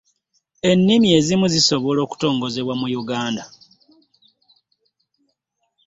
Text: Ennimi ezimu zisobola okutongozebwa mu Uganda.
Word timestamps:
Ennimi 0.69 1.07
ezimu 1.17 1.45
zisobola 1.53 1.99
okutongozebwa 2.05 2.73
mu 2.79 2.87
Uganda. 3.01 3.43